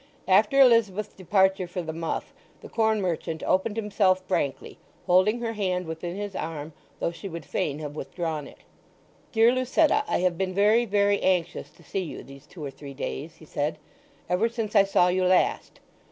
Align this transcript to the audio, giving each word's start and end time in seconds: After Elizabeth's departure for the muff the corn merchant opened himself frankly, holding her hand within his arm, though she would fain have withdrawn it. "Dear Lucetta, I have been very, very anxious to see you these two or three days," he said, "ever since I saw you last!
After 0.27 0.59
Elizabeth's 0.59 1.13
departure 1.13 1.67
for 1.67 1.83
the 1.83 1.93
muff 1.93 2.33
the 2.61 2.69
corn 2.69 3.01
merchant 3.01 3.43
opened 3.43 3.77
himself 3.77 4.23
frankly, 4.27 4.79
holding 5.05 5.41
her 5.41 5.53
hand 5.53 5.85
within 5.85 6.15
his 6.15 6.35
arm, 6.35 6.73
though 6.99 7.11
she 7.11 7.29
would 7.29 7.45
fain 7.45 7.77
have 7.77 7.95
withdrawn 7.95 8.47
it. 8.47 8.57
"Dear 9.31 9.51
Lucetta, 9.53 10.03
I 10.07 10.21
have 10.21 10.39
been 10.39 10.55
very, 10.55 10.85
very 10.85 11.21
anxious 11.21 11.69
to 11.69 11.83
see 11.83 12.01
you 12.01 12.23
these 12.23 12.47
two 12.47 12.65
or 12.65 12.71
three 12.71 12.95
days," 12.95 13.35
he 13.35 13.45
said, 13.45 13.77
"ever 14.27 14.49
since 14.49 14.75
I 14.75 14.85
saw 14.85 15.07
you 15.09 15.23
last! 15.23 15.79